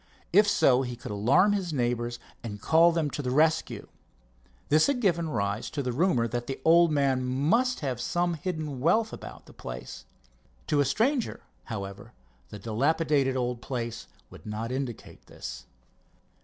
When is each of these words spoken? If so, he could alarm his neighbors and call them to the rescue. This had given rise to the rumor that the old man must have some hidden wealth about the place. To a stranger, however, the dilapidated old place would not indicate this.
If 0.33 0.47
so, 0.47 0.81
he 0.81 0.95
could 0.95 1.11
alarm 1.11 1.51
his 1.53 1.71
neighbors 1.71 2.17
and 2.43 2.59
call 2.59 2.91
them 2.91 3.11
to 3.11 3.21
the 3.21 3.29
rescue. 3.29 3.87
This 4.69 4.87
had 4.87 4.99
given 4.99 5.29
rise 5.29 5.69
to 5.69 5.83
the 5.83 5.91
rumor 5.91 6.27
that 6.27 6.47
the 6.47 6.59
old 6.65 6.91
man 6.91 7.23
must 7.23 7.81
have 7.81 8.01
some 8.01 8.33
hidden 8.33 8.79
wealth 8.79 9.13
about 9.13 9.45
the 9.45 9.53
place. 9.53 10.05
To 10.65 10.79
a 10.79 10.85
stranger, 10.85 11.41
however, 11.65 12.13
the 12.49 12.57
dilapidated 12.57 13.37
old 13.37 13.61
place 13.61 14.07
would 14.31 14.43
not 14.43 14.71
indicate 14.71 15.27
this. 15.27 15.67